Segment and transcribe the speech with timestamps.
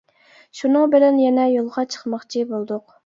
[0.59, 2.97] شۇنىڭ بىلەن يەنە يولغا چىقماقچى بولدۇق.